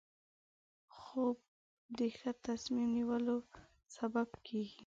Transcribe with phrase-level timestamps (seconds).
[0.97, 1.37] خوب
[1.97, 3.37] د ښه تصمیم نیولو
[3.95, 4.79] سبب کېږي